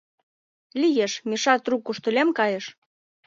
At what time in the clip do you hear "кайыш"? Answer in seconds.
2.37-2.65